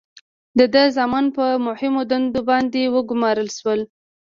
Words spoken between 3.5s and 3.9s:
شول.